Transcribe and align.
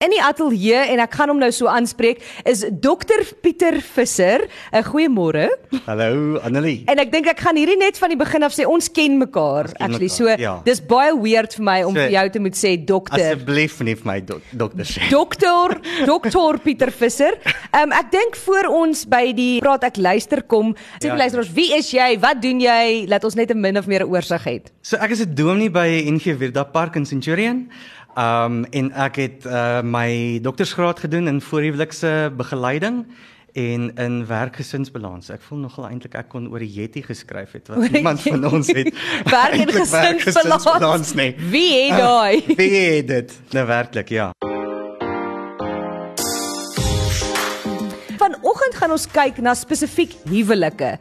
In 0.00 0.14
die 0.14 0.20
ateljee 0.24 0.78
en 0.94 1.00
ek 1.04 1.12
gaan 1.12 1.28
hom 1.28 1.40
nou 1.42 1.50
so 1.52 1.68
aanspreek 1.68 2.22
is 2.48 2.62
Dr 2.80 3.20
Pieter 3.44 3.74
Visser. 3.84 4.46
'n 4.72 4.80
Goeiemôre. 4.86 5.50
Hallo 5.84 6.38
Annelie. 6.40 6.86
En 6.88 6.96
ek 7.02 7.10
dink 7.12 7.26
ek 7.28 7.42
gaan 7.44 7.58
hierdie 7.60 7.76
net 7.76 7.98
van 8.00 8.08
die 8.08 8.16
begin 8.16 8.42
af 8.42 8.54
sê 8.56 8.64
ons 8.64 8.88
ken 8.88 9.18
mekaar 9.20 9.68
ken 9.68 9.76
actually. 9.76 10.08
mekaar, 10.08 10.16
So 10.16 10.40
ja. 10.40 10.54
dis 10.64 10.80
baie 10.80 11.12
weird 11.20 11.52
vir 11.52 11.64
my 11.64 11.82
om 11.84 11.92
So, 11.92 12.00
vir 12.00 12.10
jou 12.16 12.30
te 12.30 12.40
moet 12.40 12.56
sê 12.56 12.72
dokter. 12.82 13.20
Asseblief 13.36 13.76
nie 13.84 13.94
vir 13.94 14.06
my 14.08 14.20
dok 14.24 14.40
dokter 14.56 14.84
sê. 14.88 15.10
Dokter, 15.10 15.76
dokter 16.06 16.58
Pieter 16.64 16.90
Visser. 16.90 17.36
Um, 17.76 17.92
ek 17.92 18.10
dink 18.10 18.36
voor 18.36 18.70
ons 18.72 19.04
by 19.04 19.32
die 19.36 19.60
praat 19.60 19.84
ek 19.84 19.98
luister 19.98 20.40
kom, 20.48 20.72
sê 20.98 21.08
Ja. 21.12 21.14
luister 21.14 21.40
ons, 21.40 21.52
wie 21.52 21.74
is 21.76 21.90
jy? 21.92 22.16
Wat 22.18 22.40
doen 22.40 22.58
jy? 22.58 23.04
Laat 23.06 23.24
ons 23.24 23.34
net 23.36 23.50
'n 23.50 23.60
min 23.60 23.76
of 23.76 23.86
meer 23.86 24.08
oorsig 24.08 24.44
het. 24.44 24.72
So 24.80 24.96
ek 24.96 25.10
is 25.10 25.20
'n 25.20 25.34
dominee 25.34 25.68
by 25.68 26.08
NG 26.08 26.32
Virda 26.38 26.64
Park 26.64 26.96
in 26.96 27.04
Centurion. 27.04 27.68
Um 28.18 28.64
en 28.64 28.92
ek 28.92 29.16
het 29.16 29.44
uh, 29.46 29.80
my 29.86 30.38
doktorsgraad 30.42 31.00
gedoen 31.00 31.28
in 31.28 31.40
voorhuwelikse 31.40 32.32
begeleiding 32.36 33.06
en 33.52 33.94
in 33.94 34.26
werkgesinsbalans. 34.26 35.30
Ek 35.30 35.42
voel 35.42 35.64
nogal 35.64 35.88
eintlik 35.90 36.14
ek 36.18 36.30
kon 36.32 36.48
oor 36.50 36.62
die 36.62 36.70
Yeti 36.70 37.02
geskryf 37.06 37.56
het 37.58 37.70
wat 37.72 37.90
niemand 37.90 38.22
van 38.22 38.46
ons 38.50 38.70
het. 38.70 38.92
Werk 39.24 39.58
en 39.58 39.68
gesinsbalans. 39.68 39.92
werkgesinsbalans 40.06 41.14
nie. 41.20 41.34
Wie 41.50 41.90
het 41.90 42.00
daai? 42.04 42.56
Wie 42.56 42.72
het 42.78 43.12
dit? 43.14 43.38
Nou 43.56 43.66
werklik, 43.66 44.08
ja. 44.08 44.32
Gaan 48.90 48.98
ons 48.98 49.06
kyk 49.06 49.38
na 49.44 49.52
spesifiek 49.54 50.16
huwelike. 50.26 50.96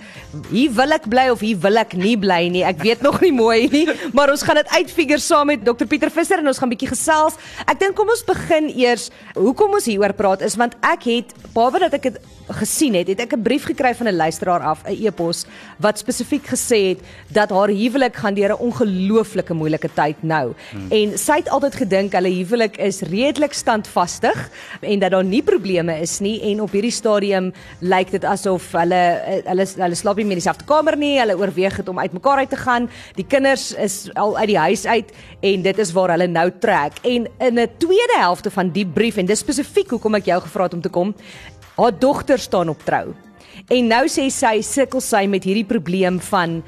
Hier 0.52 0.74
wil 0.78 0.94
ek 0.94 1.08
bly 1.10 1.26
of 1.34 1.42
hier 1.42 1.58
wil 1.58 1.82
ek 1.82 1.96
nie 1.98 2.16
bly 2.20 2.44
nie. 2.54 2.62
Ek 2.68 2.84
weet 2.84 3.02
nog 3.02 3.18
nie 3.24 3.34
mooi 3.34 3.66
nie, 3.72 3.86
maar 4.16 4.30
ons 4.30 4.44
gaan 4.46 4.60
dit 4.62 4.74
uitfigure 4.78 5.22
saam 5.24 5.50
met 5.50 5.64
Dr 5.66 5.90
Pieter 5.90 6.14
Visser 6.14 6.44
en 6.44 6.52
ons 6.52 6.62
gaan 6.62 6.70
bietjie 6.70 6.92
gesels. 6.92 7.40
Ek 7.66 7.80
dink 7.82 7.98
kom 7.98 8.10
ons 8.14 8.26
begin 8.28 8.70
eers 8.76 9.10
hoekom 9.34 9.80
ons 9.80 9.90
hieroor 9.90 10.14
praat 10.14 10.46
is 10.46 10.58
want 10.60 10.78
ek 10.86 11.08
het 11.10 11.34
behalwe 11.56 11.88
dat 11.88 11.98
ek 11.98 12.12
dit 12.12 12.22
gesien 12.50 12.96
het, 12.98 13.08
het 13.08 13.20
ek 13.20 13.34
'n 13.34 13.42
brief 13.42 13.66
gekry 13.66 13.94
van 13.94 14.08
'n 14.08 14.16
luisteraar 14.16 14.62
af, 14.62 14.84
'n 14.86 15.06
e-pos 15.06 15.46
wat 15.78 15.98
spesifiek 15.98 16.46
gesê 16.46 16.90
het 16.90 17.00
dat 17.32 17.50
haar 17.50 17.70
huwelik 17.70 18.16
gaan 18.16 18.34
deur 18.34 18.50
'n 18.54 18.62
ongelooflike 18.62 19.54
moeilike 19.54 19.90
tyd 19.94 20.16
nou. 20.24 20.54
Hmm. 20.72 20.92
En 20.92 21.18
sy 21.18 21.36
het 21.36 21.50
altyd 21.50 21.76
gedink 21.76 22.14
hulle 22.14 22.30
huwelik 22.30 22.78
is 22.78 23.02
redelik 23.02 23.54
standvastig 23.54 24.50
en 24.82 25.00
dat 25.00 25.12
daar 25.12 25.24
nie 25.24 25.42
probleme 25.42 26.00
is 26.00 26.20
nie 26.20 26.42
en 26.42 26.62
op 26.62 26.72
hierdie 26.72 26.92
stadium 26.92 27.54
lyk 27.80 28.12
dit 28.12 28.26
asof 28.28 28.72
hulle 28.76 29.00
hulle 29.46 29.66
hulle 29.80 29.98
slaap 29.98 30.20
nie 30.20 30.26
meer 30.28 30.38
in 30.38 30.42
dieselfde 30.42 30.68
kamer 30.68 30.98
nie. 31.00 31.16
Hulle 31.20 31.38
oorweeg 31.40 31.80
dit 31.80 31.92
om 31.92 32.00
uitmekaar 32.00 32.44
uit 32.44 32.52
te 32.52 32.60
gaan. 32.60 32.90
Die 33.16 33.26
kinders 33.28 33.72
is 33.74 34.10
al 34.20 34.36
uit 34.38 34.50
die 34.52 34.60
huis 34.60 34.86
uit 34.86 35.14
en 35.52 35.64
dit 35.68 35.80
is 35.80 35.94
waar 35.96 36.16
hulle 36.16 36.28
nou 36.28 36.50
trek. 36.60 37.00
En 37.04 37.28
in 37.40 37.60
'n 37.60 37.70
tweede 37.78 38.18
helfte 38.18 38.52
van 38.52 38.70
die 38.70 38.86
brief 38.86 39.18
en 39.18 39.26
dis 39.26 39.40
spesifiek 39.40 39.90
hoekom 39.90 40.16
ek 40.16 40.26
jou 40.26 40.42
gevra 40.42 40.64
het 40.64 40.74
om 40.74 40.82
te 40.82 40.90
kom. 40.90 41.16
Haar 41.78 42.00
dogter 42.00 42.40
staan 42.40 42.70
op 42.70 42.84
trou. 42.84 43.14
En 43.68 43.88
nou 43.88 44.06
sê 44.08 44.30
sy 44.30 44.62
sukkel 44.62 45.02
sy 45.02 45.26
met 45.28 45.44
hierdie 45.44 45.66
probleem 45.66 46.20
van 46.20 46.64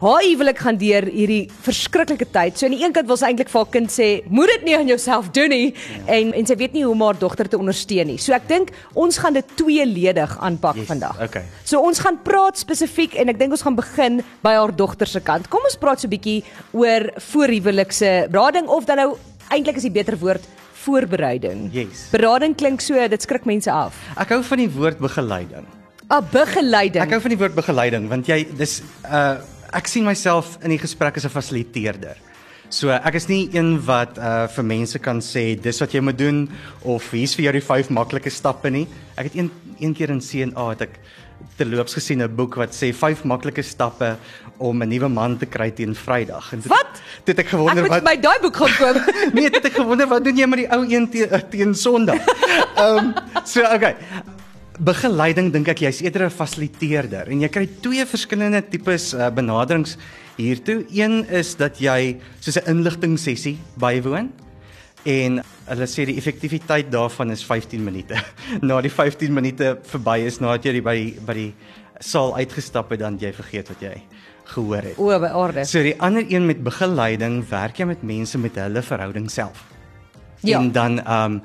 haar 0.00 0.22
huwelik 0.24 0.58
gaan 0.58 0.76
deur 0.80 1.04
hierdie 1.12 1.50
verskriklike 1.62 2.24
tyd. 2.32 2.56
So 2.58 2.66
aan 2.66 2.72
die 2.72 2.84
een 2.84 2.92
kant 2.92 3.06
wil 3.06 3.16
sy 3.20 3.26
eintlik 3.26 3.48
vir 3.52 3.60
haar 3.60 3.70
kind 3.70 3.90
sê, 3.92 4.06
moed 4.28 4.48
dit 4.48 4.62
nie 4.64 4.76
aan 4.76 4.88
jouself 4.88 5.28
doen 5.36 5.50
nie. 5.52 5.74
Ja. 5.74 6.14
En 6.16 6.32
en 6.34 6.46
sy 6.46 6.56
weet 6.56 6.72
nie 6.72 6.84
hoe 6.84 6.92
om 6.94 7.02
haar 7.02 7.18
dogter 7.18 7.48
te 7.48 7.58
ondersteun 7.58 8.06
nie. 8.06 8.18
So 8.18 8.32
ek 8.32 8.48
dink 8.48 8.70
ons 8.94 9.18
gaan 9.18 9.32
dit 9.34 9.44
tweeledig 9.56 10.38
aanpak 10.40 10.76
Yes, 10.76 10.86
vandag. 10.86 11.20
okay. 11.22 11.44
So 11.64 11.80
ons 11.80 11.98
gaan 11.98 12.18
praat 12.22 12.58
spesifiek 12.58 13.14
en 13.14 13.28
ek 13.28 13.38
dink 13.38 13.52
ons 13.52 13.62
gaan 13.62 13.76
begin 13.76 14.22
by 14.42 14.54
haar 14.56 14.72
dogter 14.76 15.06
se 15.06 15.20
kant. 15.20 15.48
Kom 15.48 15.60
ons 15.64 15.76
praat 15.76 16.00
so 16.00 16.06
'n 16.08 16.10
bietjie 16.16 16.44
oor 16.72 17.10
voorhuwelikse 17.18 18.28
berading 18.30 18.68
of 18.68 18.84
dan 18.86 18.96
nou 18.96 19.16
eintlik 19.50 19.76
is 19.76 19.82
die 19.82 19.90
beter 19.90 20.16
woord 20.16 20.42
voorbereiding. 20.84 21.68
Yes. 21.72 22.08
Berading 22.12 22.54
klink 22.56 22.80
so 22.80 22.94
dit 23.08 23.22
skrik 23.22 23.44
mense 23.44 23.70
af. 23.70 23.94
Ek 24.16 24.28
hou 24.34 24.42
van 24.42 24.58
die 24.58 24.68
woord 24.70 24.98
begeleiding. 24.98 25.66
'n 26.10 26.24
Begeleiding. 26.32 27.02
Ek 27.04 27.10
hou 27.10 27.20
van 27.20 27.30
die 27.30 27.38
woord 27.38 27.54
begeleiding 27.54 28.08
want 28.08 28.26
jy 28.26 28.46
dis 28.56 28.82
uh 29.04 29.36
ek 29.72 29.86
sien 29.88 30.04
myself 30.04 30.58
in 30.64 30.70
die 30.70 30.78
gesprek 30.78 31.16
as 31.16 31.24
'n 31.24 31.30
fasiliteerder. 31.30 32.16
So 32.70 32.88
ek 32.90 33.14
is 33.14 33.26
nie 33.28 33.48
een 33.52 33.80
wat 33.86 34.18
uh 34.18 34.46
vir 34.46 34.64
mense 34.64 34.98
kan 34.98 35.18
sê 35.20 35.60
dis 35.60 35.80
wat 35.80 35.92
jy 35.92 36.00
moet 36.00 36.18
doen 36.18 36.48
of 36.82 37.10
hier's 37.10 37.34
vir 37.34 37.44
jou 37.44 37.52
die 37.52 37.66
vyf 37.66 37.90
maklike 37.90 38.30
stappe 38.30 38.70
nie. 38.70 38.86
Ek 39.16 39.24
het 39.24 39.34
een 39.34 39.50
een 39.80 39.94
keer 39.94 40.10
in 40.10 40.20
CNA 40.20 40.68
het 40.70 40.82
ek 40.82 40.98
terloops 41.58 41.94
gesien 41.94 42.22
'n 42.22 42.36
boek 42.36 42.54
wat 42.56 42.70
sê 42.70 42.92
vyf 42.94 43.24
maklike 43.24 43.62
stappe 43.62 44.16
om 44.58 44.82
'n 44.82 44.88
nuwe 44.88 45.08
man 45.08 45.36
te 45.38 45.46
kry 45.46 45.70
teen 45.70 45.94
Vrydag. 45.94 46.52
En 46.52 46.60
toe- 46.62 46.68
Wat? 46.68 47.00
Het 47.24 47.38
ek 47.38 47.44
Ek 47.46 47.50
gewonder 47.50 47.82
moet 47.82 47.90
wat 47.90 48.04
my 48.04 48.16
daai 48.16 48.38
boek 48.40 48.56
gaan 48.56 48.74
koop. 48.78 49.14
nee, 49.34 49.44
het 49.50 49.64
ek 49.64 49.72
gewonder 49.74 50.06
wat 50.06 50.24
doen 50.24 50.36
jy 50.36 50.46
met 50.46 50.58
die 50.58 50.68
ou 50.70 50.84
een 50.86 51.08
teen, 51.10 51.28
teen 51.50 51.74
Sondag? 51.74 52.20
Ehm 52.76 52.98
um, 52.98 53.14
so 53.44 53.60
okay. 53.62 53.96
Begeleiding 54.80 55.50
dink 55.52 55.68
ek 55.68 55.82
jy's 55.84 56.00
eerder 56.00 56.24
'n 56.24 56.32
fasiliteerder 56.32 57.28
en 57.28 57.42
jy 57.44 57.48
kry 57.52 57.66
twee 57.84 58.04
verskillende 58.06 58.62
tipes 58.64 59.12
uh, 59.12 59.28
benaderings 59.28 59.98
hiertoe. 60.38 60.86
Een 60.88 61.26
is 61.28 61.54
dat 61.60 61.76
jy 61.76 62.16
soos 62.40 62.56
'n 62.56 62.70
inligting 62.70 63.18
sessie 63.18 63.58
bywoon 63.76 64.30
en 65.04 65.42
hulle 65.68 65.86
sê 65.86 66.06
die 66.08 66.16
effektiwiteit 66.16 66.90
daarvan 66.90 67.30
is 67.30 67.44
15 67.44 67.84
minute. 67.84 68.16
Na 68.66 68.80
die 68.80 68.90
15 68.90 69.32
minute 69.32 69.78
verby 69.84 70.24
is 70.24 70.40
nadat 70.40 70.64
jy 70.64 70.80
by 70.80 71.14
by 71.26 71.34
die 71.34 71.54
saal 72.00 72.32
uitgestap 72.36 72.90
het 72.90 73.00
dan 73.00 73.18
jy 73.20 73.32
vergeet 73.32 73.68
wat 73.68 73.82
jy 73.84 73.96
gehoor 74.54 74.82
het. 74.82 74.96
O, 74.98 75.12
by 75.20 75.32
orde. 75.36 75.64
So 75.68 75.82
die 75.82 75.96
ander 76.00 76.24
een 76.24 76.46
met 76.46 76.64
begeleiding 76.64 77.44
werk 77.50 77.76
jy 77.78 77.84
met 77.84 78.02
mense 78.02 78.38
met 78.38 78.56
hulle 78.56 78.82
verhouding 78.82 79.28
self. 79.30 79.60
Ja. 80.40 80.58
En 80.58 80.72
dan 80.72 81.04
ehm 81.04 81.32
um, 81.32 81.42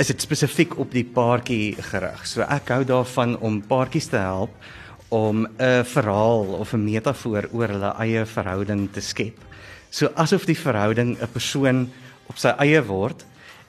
is 0.00 0.08
dit 0.08 0.22
spesifiek 0.24 0.78
op 0.80 0.92
die 0.94 1.04
paartjie 1.04 1.74
gerig. 1.90 2.22
So 2.28 2.44
ek 2.48 2.72
hou 2.72 2.84
daarvan 2.88 3.36
om 3.44 3.60
paartjies 3.60 4.08
te 4.08 4.20
help 4.20 4.54
om 5.10 5.46
'n 5.58 5.84
verhaal 5.84 6.56
of 6.60 6.72
'n 6.72 6.84
metafoor 6.84 7.48
oor 7.52 7.68
hulle 7.68 7.92
eie 7.98 8.24
verhouding 8.24 8.88
te 8.92 9.00
skep. 9.00 9.36
So 9.90 10.08
asof 10.14 10.46
die 10.46 10.56
verhouding 10.56 11.18
'n 11.20 11.32
persoon 11.32 11.90
op 12.28 12.38
sy 12.38 12.54
eie 12.58 12.80
word 12.82 13.24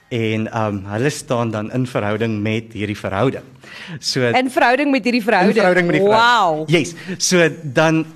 en 0.08 0.46
ehm 0.46 0.66
um, 0.66 0.84
hulle 0.92 1.10
staan 1.10 1.50
dan 1.50 1.72
in 1.72 1.86
verhouding 1.86 2.42
met 2.42 2.72
hierdie 2.72 2.96
verhouding. 2.96 3.44
So 4.00 4.20
In 4.20 4.50
verhouding 4.50 4.90
met 4.90 5.04
hierdie 5.04 5.22
verhouding. 5.22 5.56
In 5.56 5.60
verhouding 5.60 5.86
met 5.86 5.96
die 5.96 6.06
vrou. 6.08 6.56
Wow. 6.56 6.70
Yes. 6.70 6.94
So 7.18 7.48
dan 7.62 8.06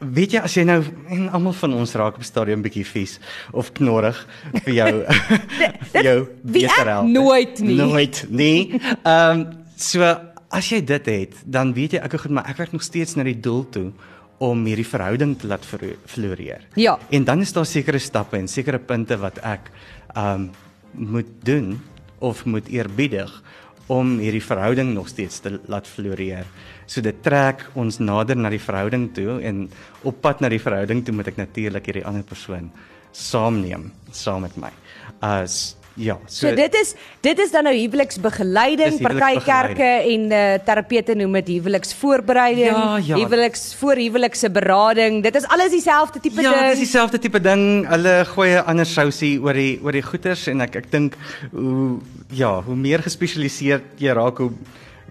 weet 0.00 0.32
jy 0.34 0.40
as 0.40 0.54
jy 0.56 0.64
nou 0.64 0.78
en 1.12 1.28
almal 1.28 1.54
van 1.60 1.74
ons 1.76 1.92
raak 2.00 2.16
op 2.16 2.24
stadium 2.24 2.62
bietjie 2.64 2.86
vies 2.88 3.18
of 3.52 3.72
knorrig 3.76 4.16
vir 4.64 4.72
jou 4.74 4.92
vir 5.92 6.08
jou 6.08 6.18
beter 6.42 6.92
help. 6.94 7.08
nooit 7.08 7.60
nie. 7.60 7.76
Nooit 7.76 8.24
nie. 8.28 8.80
Ehm 9.02 9.40
um, 9.40 9.48
so 9.80 10.04
as 10.50 10.66
jy 10.68 10.80
dit 10.84 11.06
het, 11.06 11.36
dan 11.46 11.70
weet 11.72 11.94
jy 11.94 12.00
ek 12.04 12.18
goed 12.20 12.32
maar 12.36 12.48
ek 12.50 12.58
werk 12.60 12.72
nog 12.74 12.82
steeds 12.84 13.14
na 13.16 13.24
die 13.24 13.38
doel 13.38 13.62
toe 13.70 13.90
om 14.40 14.64
hierdie 14.64 14.88
verhouding 14.88 15.36
te 15.38 15.46
laat 15.46 15.66
floreer. 16.08 16.64
Ja. 16.80 16.96
En 17.12 17.24
dan 17.28 17.44
is 17.44 17.52
daar 17.52 17.68
sekere 17.68 18.00
stappe 18.00 18.38
en 18.38 18.48
sekere 18.48 18.80
punte 18.80 19.20
wat 19.20 19.38
ek 19.44 19.70
ehm 20.14 20.48
um, 20.48 20.50
moet 20.90 21.28
doen 21.46 21.76
of 22.18 22.44
moet 22.44 22.66
eerbiedig 22.68 23.30
om 23.90 24.18
hierdie 24.22 24.44
verhouding 24.44 24.92
nog 24.94 25.08
steeds 25.10 25.40
te 25.42 25.56
laat 25.70 25.88
floreer. 25.90 26.46
So 26.86 27.02
dit 27.02 27.16
trek 27.24 27.66
ons 27.78 27.98
nader 27.98 28.38
na 28.38 28.52
die 28.52 28.62
verhouding 28.62 29.10
toe 29.16 29.40
en 29.42 29.66
op 30.06 30.20
pad 30.22 30.40
na 30.40 30.50
die 30.52 30.62
verhouding 30.62 31.02
toe 31.04 31.14
moet 31.16 31.32
ek 31.32 31.40
natuurlik 31.40 31.90
hierdie 31.90 32.06
ander 32.06 32.26
persoon 32.26 32.70
saamneem 33.10 33.90
saam 34.14 34.46
met 34.46 34.54
my. 34.60 34.70
As 35.20 35.74
ja, 36.00 36.14
so, 36.26 36.48
So 36.48 36.54
dit 36.56 36.74
is 36.80 36.94
dit 37.20 37.38
is 37.44 37.50
dan 37.52 37.64
nou 37.68 37.74
huweliksbegeleiding, 37.76 38.96
party 39.04 39.34
kerke 39.44 39.88
en 40.14 40.22
uh, 40.32 40.54
terapeute 40.64 41.14
noem 41.18 41.32
dit 41.40 41.48
huweliksvoorbereiding, 41.58 42.66
Ja, 42.72 42.96
ja. 43.04 43.16
huweliks 43.20 43.74
voor 43.80 44.00
huwelikse 44.00 44.50
berading. 44.50 45.22
Dit 45.22 45.36
is 45.36 45.46
alles 45.48 45.70
dieselfde 45.74 46.20
tipe 46.20 46.40
Ja, 46.42 46.52
ding. 46.54 46.70
dis 46.70 46.78
dieselfde 46.86 47.18
tipe 47.18 47.40
ding. 47.40 47.84
Hulle 47.88 48.24
gooi 48.32 48.50
'n 48.56 48.64
ander 48.66 48.86
sousie 48.86 49.38
oor 49.42 49.52
die 49.54 49.78
oor 49.82 49.92
die 49.92 50.02
goeters 50.02 50.46
en 50.48 50.60
ek 50.60 50.76
ek 50.76 50.90
dink 50.90 51.14
hoe 51.52 51.98
ja, 52.32 52.62
hoe 52.62 52.76
meer 52.76 53.02
gespesialiseerd 53.02 53.82
jy 53.98 54.12
raak, 54.14 54.38
hoe 54.38 54.52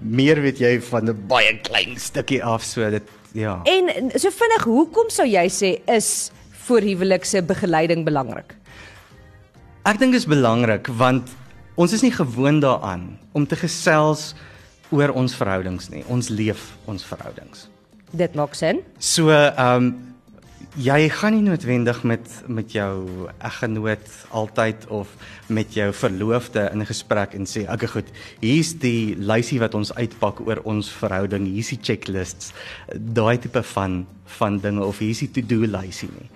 meer 0.02 0.42
weet 0.42 0.60
jy 0.60 0.80
van 0.82 1.10
'n 1.10 1.28
baie 1.28 1.58
klein 1.62 1.98
stukkie 2.00 2.44
af, 2.44 2.64
so 2.64 2.90
dit 2.90 3.04
ja. 3.34 3.62
En 3.66 4.12
so 4.16 4.30
vinnig, 4.32 4.64
hoekom 4.64 5.10
sou 5.10 5.28
jy 5.28 5.48
sê 5.50 5.82
is 5.88 6.32
voor 6.66 6.82
huwelikse 6.82 7.42
begeleiding 7.44 8.06
belangrik? 8.06 8.56
Ek 9.90 9.98
dink 9.98 10.14
dit 10.14 10.22
is 10.22 10.30
belangrik 10.30 10.86
want 11.00 11.32
ons 11.80 11.94
is 11.96 12.04
nie 12.06 12.12
gewoond 12.14 12.62
daaraan 12.62 13.08
om 13.34 13.48
te 13.50 13.58
gesels 13.58 14.36
oor 14.94 15.10
ons 15.18 15.34
verhoudings 15.34 15.88
nie. 15.90 16.04
Ons 16.14 16.30
leef 16.30 16.76
ons 16.86 17.02
verhoudings. 17.10 17.66
Dit 18.14 18.38
maak 18.38 18.54
sin. 18.60 18.84
So 19.02 19.34
ehm 19.34 19.58
um, 19.66 19.90
jy 20.78 21.08
gaan 21.10 21.34
nie 21.34 21.42
noodwendig 21.48 22.04
met 22.06 22.28
met 22.46 22.76
jou 22.78 22.92
eggenoot 23.50 24.14
altyd 24.30 24.86
of 24.94 25.16
met 25.48 25.74
jou 25.74 25.90
verloofde 26.04 26.68
in 26.70 26.86
'n 26.86 26.92
gesprek 26.92 27.34
en 27.34 27.50
sê, 27.50 27.66
"Oké 27.66 27.88
goed, 27.88 28.10
hier's 28.42 28.74
die 28.78 29.16
lysie 29.18 29.60
wat 29.60 29.74
ons 29.74 29.94
uitpak 29.94 30.46
oor 30.46 30.62
ons 30.64 30.90
verhouding. 30.90 31.48
Hier's 31.48 31.74
die 31.74 31.82
checklists." 31.82 32.54
Daai 32.94 33.40
tipe 33.40 33.64
van 33.64 34.06
van 34.26 34.60
dinge 34.60 34.86
of 34.86 35.00
hier's 35.00 35.20
die 35.20 35.32
to-do 35.32 35.66
lysie 35.66 36.10
nie. 36.20 36.30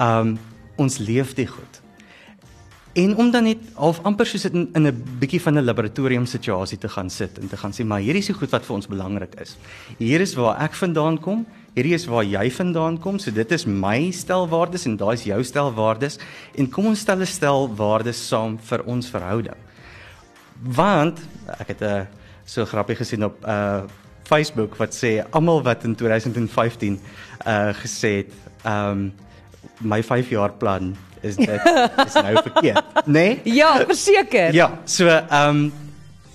Um 0.00 0.38
ons 0.76 0.98
leef 0.98 1.34
dit 1.34 1.48
goed. 1.48 1.75
En 2.96 3.16
om 3.16 3.30
dan 3.30 3.44
net 3.44 3.60
half 3.76 3.98
amper 4.08 4.24
soos 4.26 4.46
dit 4.48 4.54
in, 4.56 4.86
'n 4.86 5.02
bietjie 5.20 5.40
van 5.40 5.58
'n 5.58 5.64
laboratorium 5.64 6.26
situasie 6.26 6.78
te 6.78 6.88
gaan 6.88 7.10
sit 7.10 7.38
en 7.38 7.48
te 7.48 7.56
gaan 7.56 7.72
sê 7.72 7.84
maar 7.84 8.00
hierdie 8.00 8.22
is 8.24 8.26
die 8.26 8.34
goed 8.34 8.50
wat 8.50 8.64
vir 8.64 8.74
ons 8.74 8.86
belangrik 8.86 9.34
is. 9.40 9.56
Hier 9.98 10.20
is 10.20 10.34
waar 10.34 10.56
ek 10.60 10.74
vandaan 10.74 11.20
kom, 11.20 11.46
hierdie 11.74 11.94
is 11.94 12.06
waar 12.06 12.24
jy 12.24 12.50
vandaan 12.50 12.98
kom. 12.98 13.18
So 13.18 13.30
dit 13.30 13.52
is 13.52 13.66
my 13.66 14.10
stelwaardes 14.10 14.86
en 14.86 14.96
daai 14.96 15.12
is 15.12 15.24
jou 15.24 15.44
stelwaardes 15.44 16.18
en 16.54 16.70
kom 16.70 16.86
ons 16.86 17.00
stel 17.00 17.20
'n 17.20 17.26
stelwaardes 17.26 18.28
saam 18.28 18.58
vir 18.58 18.82
ons 18.84 19.10
verhouding. 19.10 19.56
Want 20.62 21.20
ek 21.60 21.68
het 21.68 21.80
'n 21.80 21.84
uh, 21.84 22.06
so 22.44 22.64
grappie 22.64 22.96
gesien 22.96 23.24
op 23.24 23.44
uh 23.44 23.82
Facebook 24.24 24.76
wat 24.76 24.94
sê 24.94 25.22
almal 25.30 25.62
wat 25.62 25.84
in 25.84 25.94
2015 25.94 26.98
uh 27.46 27.72
gesê 27.74 28.16
het 28.16 28.32
um 28.64 29.12
my 29.80 30.02
5 30.02 30.30
jaar 30.30 30.52
plan 30.52 30.96
is 31.26 31.38
dit 31.40 31.66
is 32.06 32.14
nou 32.20 32.36
verkeerd, 32.42 32.94
né? 33.04 33.04
Nee? 33.16 33.40
Ja, 33.56 33.72
verseker. 33.86 34.54
Ja, 34.54 34.70
so 34.84 35.08
ehm 35.08 35.66
um, 35.66 35.66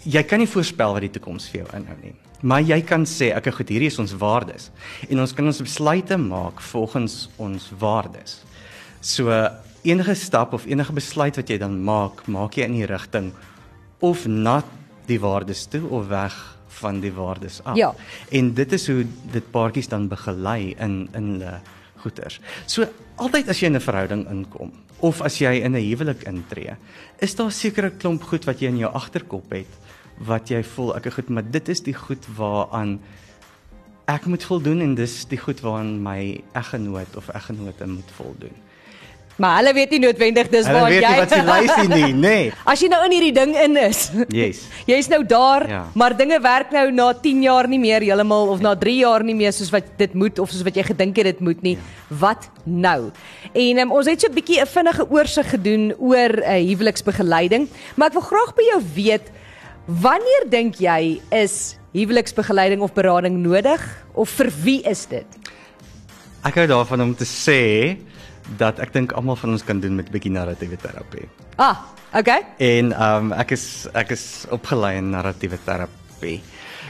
jy 0.01 0.23
kan 0.25 0.41
nie 0.41 0.49
voorspel 0.49 0.95
wat 0.95 1.03
die 1.05 1.11
toekoms 1.13 1.45
vir 1.51 1.61
jou 1.61 1.67
inhou 1.77 1.97
nie. 2.01 2.15
Maar 2.41 2.63
jy 2.65 2.79
kan 2.81 3.03
sê, 3.05 3.29
ek 3.37 3.51
goed, 3.53 3.69
hierdie 3.69 3.91
is 3.91 3.99
ons 4.01 4.15
waardes 4.17 4.71
en 5.09 5.21
ons 5.21 5.33
kan 5.37 5.45
ons 5.45 5.61
besluite 5.61 6.17
maak 6.17 6.61
volgens 6.71 7.27
ons 7.37 7.67
waardes. 7.79 8.39
So 9.01 9.29
enige 9.85 10.15
stap 10.17 10.53
of 10.57 10.65
enige 10.69 10.93
besluit 10.93 11.37
wat 11.37 11.49
jy 11.49 11.59
dan 11.61 11.77
maak, 11.85 12.25
maak 12.25 12.57
jy 12.57 12.65
in 12.69 12.79
die 12.79 12.89
rigting 12.89 13.31
of 14.01 14.25
na 14.25 14.61
die 15.09 15.19
waardes 15.21 15.67
toe 15.69 15.83
of 15.89 16.09
weg 16.09 16.35
van 16.81 17.01
die 17.03 17.13
waardes 17.13 17.59
af. 17.63 17.77
Ja. 17.77 17.91
En 18.33 18.53
dit 18.57 18.73
is 18.73 18.87
hoe 18.89 19.05
dit 19.33 19.51
paartjies 19.53 19.91
dan 19.91 20.09
begelei 20.09 20.73
in 20.79 21.05
in 21.13 21.29
hulle 21.35 21.59
goeters. 22.01 22.39
So 22.65 22.87
altyd 23.15 23.49
as 23.49 23.59
jy 23.61 23.67
in 23.67 23.75
'n 23.75 23.81
verhouding 23.81 24.27
inkom 24.29 24.71
of 24.99 25.21
as 25.21 25.39
jy 25.39 25.61
in 25.63 25.75
'n 25.75 25.81
huwelik 25.81 26.23
intree, 26.23 26.75
is 27.19 27.35
daar 27.35 27.51
sekere 27.51 27.89
klomp 27.89 28.23
goed 28.23 28.45
wat 28.45 28.59
jy 28.59 28.67
in 28.67 28.77
jou 28.77 28.91
agterkop 28.93 29.51
het 29.51 29.79
wat 30.17 30.49
jy 30.49 30.63
voel 30.63 30.95
ek 30.95 31.05
is 31.05 31.13
goed, 31.13 31.29
maar 31.29 31.51
dit 31.51 31.69
is 31.69 31.81
die 31.81 31.93
goed 31.93 32.25
waaraan 32.37 32.99
ek 34.05 34.25
moet 34.25 34.43
voldoen 34.43 34.81
en 34.81 34.95
dis 34.95 35.25
die 35.25 35.39
goed 35.39 35.61
waaraan 35.61 36.01
my 36.03 36.43
eggenoot 36.53 37.15
of 37.15 37.29
eggenote 37.29 37.87
moet 37.87 38.11
voldoen. 38.17 38.55
Maar 39.37 39.55
hulle 39.57 39.73
weet 39.73 39.89
nie 39.95 39.99
noodwendig 39.99 40.49
dis 40.51 40.65
Hulle 40.67 40.79
waar 40.79 40.89
weet 40.91 41.01
jy 41.01 41.09
nie 41.11 41.19
wat 41.19 41.31
jy 41.31 41.43
luister 41.43 41.87
nie, 41.89 42.13
nê. 42.13 42.19
Nee. 42.21 42.51
As 42.65 42.81
jy 42.83 42.89
nou 42.91 42.99
in 43.05 43.11
hierdie 43.15 43.33
ding 43.33 43.55
in 43.55 43.77
is. 43.77 44.11
Yes. 44.29 44.59
Jy's 44.91 45.07
nou 45.09 45.23
daar, 45.25 45.67
Ja. 45.69 45.79
maar 45.95 46.17
dinge 46.17 46.39
werk 46.41 46.71
nou 46.71 46.91
na 46.91 47.13
10 47.13 47.41
jaar 47.41 47.67
nie 47.67 47.79
meer 47.79 48.01
heeltemal 48.01 48.47
of 48.53 48.61
na 48.61 48.75
3 48.75 48.95
jaar 48.99 49.23
nie 49.23 49.35
meer 49.35 49.51
soos 49.53 49.71
wat 49.71 49.83
dit 49.97 50.13
moet 50.13 50.39
of 50.39 50.49
soos 50.51 50.63
wat 50.63 50.75
jy 50.75 50.83
gedink 50.83 51.15
het 51.17 51.25
dit 51.25 51.39
moet 51.39 51.61
nie. 51.61 51.75
Ja. 51.77 52.15
Wat 52.19 52.49
nou? 52.65 53.11
En 53.53 53.79
um, 53.79 53.91
ons 53.91 54.05
het 54.05 54.21
so 54.21 54.27
'n 54.27 54.33
bietjie 54.35 54.61
'n 54.61 54.67
vinnige 54.67 55.09
oorsig 55.09 55.49
gedoen 55.49 55.93
oor 55.97 56.29
'n 56.29 56.43
uh, 56.43 56.67
huweliksbegeleiding, 56.69 57.67
maar 57.95 58.07
ek 58.07 58.13
wil 58.13 58.21
graag 58.29 58.53
by 58.55 58.63
jou 58.63 58.81
weet 58.95 59.31
wanneer 59.85 60.43
dink 60.49 60.75
jy 60.75 61.21
is 61.31 61.75
huweliksbegeleiding 61.93 62.81
of 62.81 62.93
berading 62.93 63.41
nodig 63.43 63.81
of 64.13 64.29
vir 64.29 64.49
wie 64.63 64.81
is 64.83 65.05
dit? 65.05 65.25
Ek 66.43 66.55
hou 66.55 66.67
daarvan 66.67 67.01
om 67.01 67.15
te 67.15 67.25
sê 67.25 67.97
dat 68.57 68.79
ek 68.79 68.93
dink 68.93 69.11
almal 69.17 69.35
van 69.39 69.55
ons 69.55 69.63
kan 69.63 69.79
doen 69.79 69.95
met 69.95 70.07
'n 70.07 70.11
bietjie 70.11 70.31
narratiewe 70.31 70.77
terapie. 70.77 71.27
Ah, 71.57 71.77
okay. 72.13 72.41
En 72.57 72.91
ehm 72.91 73.31
um, 73.31 73.33
ek 73.33 73.51
is 73.51 73.87
ek 73.93 74.11
is 74.11 74.45
opgelei 74.49 74.97
in 74.97 75.09
narratiewe 75.09 75.57
terapie. 75.65 76.41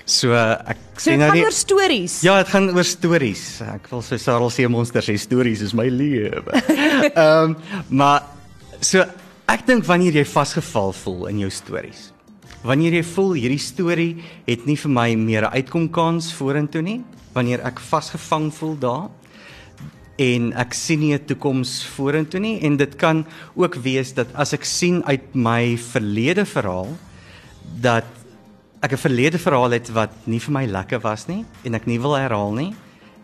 So 0.06 0.33
ek 0.33 0.77
So 0.98 1.09
sê 1.09 1.18
nou 1.18 1.27
gaan 1.30 1.38
nie 1.38 1.44
oor 1.45 1.56
stories. 1.56 2.21
Ja, 2.21 2.38
dit 2.38 2.48
gaan 2.48 2.69
oor 2.69 2.86
stories. 2.86 3.62
Ek 3.62 3.88
wil 3.92 4.01
so 4.01 4.18
Sarel 4.18 4.50
se 4.50 4.68
monsters 4.68 5.09
sê 5.09 5.18
stories 5.18 5.62
is 5.62 5.74
my 5.74 5.88
lewe. 5.89 6.42
Ehm 7.15 7.56
um, 7.56 7.56
maar 7.89 8.24
so 8.80 9.06
ek 9.48 9.65
dink 9.68 9.86
wanneer 9.86 10.13
jy 10.13 10.25
vasgeval 10.25 10.94
voel 10.94 11.27
in 11.27 11.39
jou 11.39 11.50
stories. 11.50 12.12
Wanneer 12.63 12.94
jy 12.94 13.03
voel 13.03 13.33
hierdie 13.33 13.62
storie 13.62 14.24
het 14.45 14.65
nie 14.65 14.77
vir 14.77 14.92
my 14.92 15.15
meer 15.15 15.44
'n 15.48 15.53
uitkomkans 15.57 16.33
vorentoe 16.33 16.81
nie, 16.81 17.01
wanneer 17.33 17.65
ek 17.65 17.80
vasgevang 17.80 18.51
voel 18.53 18.75
daar 18.77 19.09
en 20.21 20.51
ek 20.62 20.75
sien 20.77 21.01
nie 21.01 21.13
'n 21.13 21.25
toekoms 21.25 21.83
vorentoe 21.95 22.39
nie 22.39 22.59
en 22.62 22.77
dit 22.77 22.95
kan 22.95 23.25
ook 23.56 23.75
wees 23.75 24.13
dat 24.13 24.27
as 24.35 24.53
ek 24.53 24.65
sien 24.65 25.01
uit 25.06 25.35
my 25.35 25.77
verlede 25.77 26.45
verhaal 26.45 26.94
dat 27.81 28.06
ek 28.81 28.94
'n 28.94 29.06
verlede 29.07 29.38
verhaal 29.38 29.71
het 29.71 29.89
wat 29.89 30.12
nie 30.25 30.39
vir 30.39 30.53
my 30.53 30.65
lekker 30.65 31.01
was 31.01 31.27
nie 31.27 31.45
en 31.63 31.75
ek 31.75 31.88
nie 31.88 32.00
wil 32.00 32.15
herhaal 32.15 32.53
nie 32.53 32.73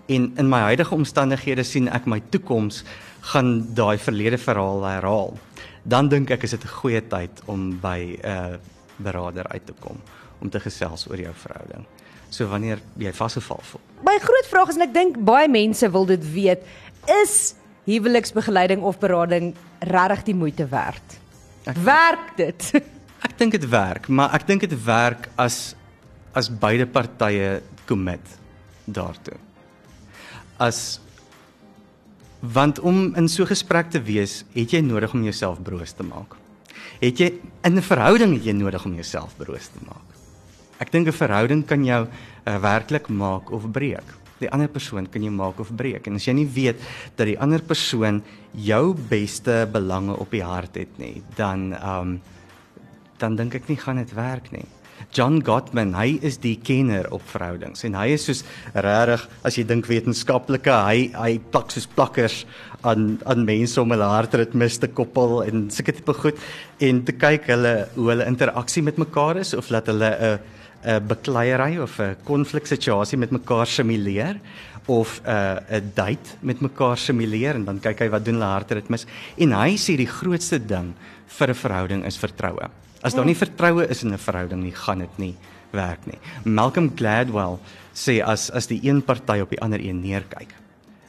en 0.07 0.33
in 0.37 0.49
my 0.49 0.59
huidige 0.71 0.95
omstandighede 0.95 1.63
sien 1.63 1.87
ek 1.87 2.05
my 2.07 2.21
toekoms 2.29 2.83
gaan 3.21 3.73
daai 3.75 3.97
verlede 3.97 4.37
verhaal 4.37 4.83
herhaal 4.83 5.37
dan 5.83 6.09
dink 6.09 6.31
ek 6.31 6.43
is 6.43 6.51
dit 6.51 6.63
'n 6.63 6.77
goeie 6.81 7.01
tyd 7.01 7.31
om 7.45 7.79
by 7.79 8.17
'n 8.23 8.27
uh, 8.27 8.57
beraader 8.97 9.47
uit 9.47 9.65
te 9.65 9.73
kom 9.79 9.97
om 10.41 10.49
te 10.49 10.59
gesels 10.59 11.07
oor 11.09 11.19
jou 11.19 11.33
verhouding. 11.33 11.85
So 12.29 12.47
wanneer 12.51 12.81
jy 12.99 13.13
vasgeval 13.15 13.61
voel. 13.63 13.81
My 14.05 14.17
groot 14.21 14.49
vraag 14.49 14.69
is 14.69 14.75
en 14.75 14.85
ek 14.85 14.93
dink 14.93 15.17
baie 15.25 15.47
mense 15.49 15.89
wil 15.89 16.05
dit 16.05 16.25
weet, 16.33 16.65
is 17.05 17.55
huweliksbegeleiding 17.85 18.81
of 18.81 18.99
berading 18.99 19.55
regtig 19.79 20.23
die 20.23 20.35
moeite 20.35 20.67
werd? 20.67 21.19
Ek- 21.65 21.77
Werk 21.77 22.35
dit? 22.37 22.71
Ek 23.27 23.33
dink 23.37 23.51
dit 23.51 23.65
werk, 23.69 24.07
maar 24.07 24.29
ek 24.37 24.45
dink 24.47 24.61
dit 24.61 24.83
werk 24.85 25.29
as 25.35 25.75
as 26.37 26.49
beide 26.49 26.85
partye 26.85 27.61
commit 27.89 28.21
daartoe. 28.85 29.33
As 30.61 30.99
want 32.39 32.79
om 32.79 33.15
in 33.17 33.27
so 33.27 33.43
'n 33.43 33.47
gesprek 33.47 33.89
te 33.89 33.99
wees, 34.01 34.43
het 34.53 34.69
jy 34.71 34.81
nodig 34.81 35.13
om 35.13 35.23
jouself 35.23 35.57
broos 35.63 35.91
te 35.97 36.03
maak. 36.03 36.35
Het 37.01 37.17
jy 37.19 37.33
in 37.63 37.75
'n 37.75 37.81
verhouding 37.81 38.33
het 38.33 38.43
jy 38.45 38.53
nodig 38.53 38.85
om 38.85 38.93
jouself 38.93 39.33
broos 39.37 39.67
te 39.67 39.79
maak. 39.85 40.05
Ek 40.79 40.91
dink 40.91 41.07
'n 41.07 41.11
verhouding 41.11 41.65
kan 41.65 41.83
jou 41.83 42.05
uh, 42.45 42.57
werklik 42.61 43.09
maak 43.09 43.49
of 43.51 43.65
breek. 43.71 44.05
Die 44.39 44.51
ander 44.53 44.69
persoon 44.69 45.09
kan 45.09 45.23
jou 45.23 45.33
maak 45.33 45.59
of 45.59 45.73
breek. 45.75 46.07
En 46.07 46.15
as 46.19 46.27
jy 46.27 46.33
nie 46.33 46.47
weet 46.47 46.81
dat 47.17 47.25
die 47.29 47.39
ander 47.39 47.61
persoon 47.61 48.21
jou 48.53 48.95
beste 49.09 49.65
belange 49.71 50.17
op 50.17 50.31
die 50.31 50.43
hart 50.45 50.75
het 50.75 50.97
nie, 51.01 51.21
dan 51.35 51.73
um 51.77 52.19
dan 53.17 53.33
dink 53.33 53.55
ek 53.57 53.65
nie 53.65 53.79
gaan 53.81 53.97
dit 53.97 54.11
werk 54.13 54.51
nie. 54.53 54.67
John 55.13 55.39
Gottman, 55.45 55.93
hy 55.97 56.17
is 56.25 56.39
die 56.41 56.55
kenner 56.61 57.07
op 57.13 57.23
verhoudings 57.29 57.85
en 57.87 57.95
hy 57.97 58.11
is 58.15 58.25
soos 58.27 58.43
regtig 58.73 59.23
as 59.45 59.57
jy 59.57 59.63
dink 59.69 59.87
wetenskaplike, 59.89 60.73
hy 60.73 61.07
hy 61.13 61.37
plak 61.53 61.71
soos 61.73 61.87
plakkers 61.93 62.41
aan 62.87 63.15
aan 63.29 63.45
mense 63.47 63.79
om 63.81 63.93
hulle 63.93 64.09
hartritmes 64.11 64.79
te 64.81 64.89
koppel 64.89 65.41
en 65.45 65.67
sulke 65.73 65.95
tipe 65.97 66.13
goed 66.17 66.41
en 66.83 67.01
te 67.07 67.15
kyk 67.17 67.49
hulle 67.53 67.73
hoe 67.95 68.11
hulle 68.11 68.29
interaksie 68.29 68.83
met 68.85 68.99
mekaar 69.01 69.41
is 69.41 69.55
of 69.57 69.71
laat 69.73 69.89
hulle 69.91 70.11
'n 70.11 70.39
'n 70.85 71.07
bekleierery 71.07 71.77
of 71.77 71.99
'n 71.99 72.15
konfliksituasie 72.23 73.17
met 73.17 73.31
mekaar 73.31 73.67
simuleer 73.67 74.39
of 74.85 75.21
'n 75.23 75.29
uh, 75.29 75.79
'n 75.79 75.91
date 75.93 76.37
met 76.39 76.59
mekaar 76.59 76.97
simuleer 76.97 77.55
en 77.55 77.65
dan 77.65 77.79
kyk 77.79 77.99
hy 77.99 78.09
wat 78.09 78.25
doen 78.25 78.39
hulle 78.39 78.45
hartritmes 78.45 79.05
en 79.37 79.51
hy 79.51 79.75
sê 79.75 79.97
die 79.97 80.07
grootste 80.07 80.59
ding 80.59 80.93
vir 81.27 81.49
'n 81.49 81.53
verhouding 81.53 82.05
is 82.05 82.17
vertroue. 82.17 82.69
As 83.03 83.13
daar 83.13 83.25
nie 83.25 83.35
vertroue 83.35 83.87
is 83.89 84.03
in 84.03 84.13
'n 84.13 84.17
verhouding 84.17 84.63
nie, 84.63 84.71
gaan 84.71 84.99
dit 84.99 85.17
nie 85.17 85.35
werk 85.71 86.05
nie. 86.05 86.19
Malcolm 86.43 86.91
Gladwell 86.95 87.59
sê 87.93 88.21
as 88.23 88.49
as 88.51 88.67
die 88.67 88.79
een 88.83 89.01
party 89.01 89.39
op 89.41 89.49
die 89.49 89.61
ander 89.61 89.79
een 89.79 90.01
neerkyk, 90.01 90.53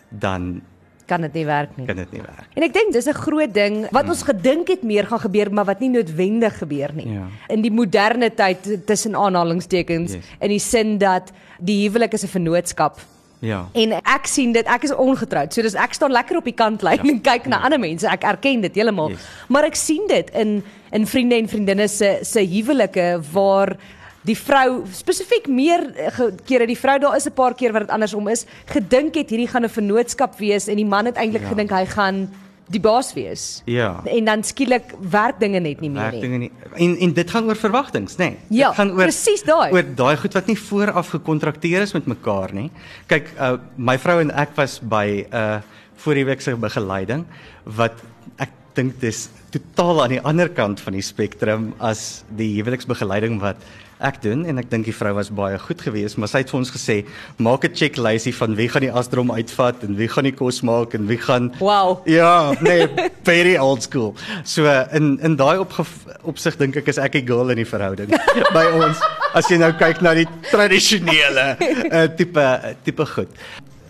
dan 0.09 0.63
kan 1.09 1.25
dit 1.25 1.33
nie 1.41 1.45
werk 1.49 1.77
nie. 1.77 1.87
kan 1.89 1.97
dit 1.97 2.13
nie 2.13 2.21
werk. 2.23 2.47
En 2.55 2.63
ek 2.67 2.73
dink 2.77 2.93
dis 2.93 3.09
'n 3.09 3.17
groot 3.17 3.53
ding 3.55 3.87
wat 3.91 4.09
ons 4.09 4.23
gedink 4.23 4.69
het 4.69 4.83
meer 4.83 5.07
gaan 5.07 5.21
gebeur, 5.21 5.51
maar 5.53 5.65
wat 5.65 5.81
nie 5.81 5.89
noodwendig 5.91 6.59
gebeur 6.59 6.91
nie. 6.95 7.09
Ja. 7.09 7.27
In 7.49 7.63
die 7.63 7.73
moderne 7.73 8.31
tyd 8.35 8.87
tussen 8.87 9.15
aanhalingstekens 9.17 10.13
Yes. 10.13 10.25
in 10.41 10.49
die 10.49 10.59
sin 10.59 10.99
dat 10.99 11.33
die 11.59 11.89
huwelik 11.89 12.13
is 12.13 12.25
'n 12.25 12.29
vennootskap. 12.29 12.99
Ja. 13.41 13.69
En 13.73 13.93
ek 13.93 14.27
sien 14.27 14.53
dit, 14.53 14.67
ek 14.67 14.83
is 14.83 14.95
ongetroud. 14.95 15.53
So 15.55 15.63
dis 15.63 15.75
ek 15.75 15.93
staan 15.95 16.11
lekker 16.11 16.37
op 16.37 16.45
die 16.45 16.55
kantlyn 16.55 16.99
ja. 16.99 17.11
en 17.13 17.21
kyk 17.21 17.47
na 17.47 17.61
ander 17.63 17.79
mense. 17.79 18.07
Ek 18.07 18.25
erken 18.25 18.61
dit 18.61 18.75
heeltemal. 18.75 19.11
Yes. 19.11 19.19
Maar 19.49 19.65
ek 19.65 19.75
sien 19.75 20.07
dit 20.09 20.31
in 20.35 20.63
in 20.91 21.07
vriende 21.07 21.37
en 21.37 21.49
vriendinne 21.49 21.89
se 21.89 22.19
se 22.23 22.41
huwelike 22.41 23.21
waar 23.33 23.77
die 24.29 24.37
vrou 24.37 24.83
spesifiek 24.93 25.49
meer 25.49 25.87
eh, 25.97 26.21
kere 26.49 26.67
die 26.69 26.79
vrou 26.79 26.99
daar 27.01 27.17
is 27.17 27.27
'n 27.27 27.35
paar 27.35 27.55
keer 27.55 27.73
wat 27.73 27.87
dit 27.87 27.95
andersom 27.95 28.29
is 28.29 28.47
gedink 28.67 29.15
het 29.15 29.31
hierdie 29.31 29.49
gaan 29.49 29.65
'n 29.65 29.69
vennootskap 29.69 30.39
wees 30.39 30.69
en 30.69 30.77
die 30.77 30.87
man 30.87 31.07
het 31.07 31.17
eintlik 31.17 31.43
ja. 31.43 31.49
Gedink 31.49 31.71
hy 31.71 31.87
gaan 31.87 32.29
die 32.69 32.81
baas 32.81 33.15
wees. 33.17 33.63
Ja. 33.65 34.03
En 34.05 34.25
dan 34.25 34.43
skielik 34.45 34.93
werk 35.01 35.41
dinge 35.41 35.61
net 35.61 35.81
nie 35.81 35.91
meer 35.91 36.03
werk 36.03 36.19
nie. 36.19 36.21
dinge 36.21 36.39
nie. 36.39 36.51
En 36.77 36.97
en 36.99 37.13
dit 37.13 37.31
gaan 37.31 37.49
oor 37.49 37.57
verwagtinge, 37.57 38.13
nê? 38.19 38.29
Nee. 38.29 38.37
Ja, 38.61 38.69
dit 38.69 38.77
gaan 38.77 38.91
oor 38.91 39.09
presies 39.09 39.43
daai. 39.43 39.73
Oor 39.73 39.89
daai 39.95 40.17
goed 40.17 40.37
wat 40.37 40.47
nie 40.47 40.59
vooraf 40.59 41.09
gekontrakteer 41.17 41.87
is 41.87 41.95
met 41.97 42.07
mekaar 42.07 42.53
nie. 42.53 42.71
Kyk, 43.07 43.33
uh, 43.39 43.57
my 43.77 43.97
vrou 43.99 44.21
en 44.21 44.31
ek 44.31 44.55
was 44.57 44.79
by 44.81 45.25
'n 45.25 45.35
uh, 45.35 45.61
voorweekse 45.97 46.57
begeleiding 46.57 47.25
wat 47.65 47.95
ek 48.39 48.51
dink 48.75 49.01
dis 49.01 49.29
totaal 49.51 50.03
aan 50.05 50.11
die 50.11 50.23
ander 50.23 50.49
kant 50.49 50.81
van 50.81 50.93
die 50.93 51.03
spektrum 51.03 51.73
as 51.81 52.25
die 52.37 52.53
huweliksbegeleiding 52.61 53.41
wat 53.41 53.57
ek 53.99 54.21
doen 54.23 54.45
en 54.47 54.61
ek 54.63 54.71
dink 54.71 54.87
die 54.89 54.95
vrou 54.95 55.13
was 55.17 55.31
baie 55.35 55.59
goed 55.59 55.83
geweest, 55.83 56.19
maar 56.19 56.31
sy 56.31 56.43
het 56.45 56.53
vir 56.53 56.59
ons 56.61 56.71
gesê, 56.71 56.97
maak 57.39 57.65
'n 57.65 57.75
checklysie 57.75 58.35
van 58.35 58.55
wie 58.55 58.69
gaan 58.69 58.83
die 58.87 58.93
asdrom 58.93 59.31
uitvat 59.31 59.83
en 59.83 59.97
wie 59.97 60.09
gaan 60.09 60.25
die 60.25 60.33
kos 60.33 60.63
maak 60.63 60.95
en 60.95 61.07
wie 61.07 61.19
gaan 61.19 61.53
Wow. 61.59 62.07
Ja, 62.07 62.55
nee, 62.61 62.87
very 63.25 63.57
old 63.57 63.83
school. 63.83 64.15
So 64.45 64.65
in 64.93 65.19
in 65.21 65.37
daai 65.37 65.59
opsig 66.23 66.57
dink 66.59 66.77
ek 66.77 66.89
is 66.89 66.99
ek 66.99 67.13
die 67.13 67.27
girl 67.27 67.51
in 67.51 67.57
die 67.57 67.67
verhouding 67.67 68.09
by 68.57 68.67
ons. 68.79 68.99
As 69.35 69.49
jy 69.51 69.59
nou 69.59 69.73
kyk 69.73 70.01
na 70.01 70.15
die 70.15 70.27
tradisionele 70.51 71.57
uh, 71.93 72.07
tipe 72.19 72.77
tipe 72.85 73.07
goed. 73.07 73.29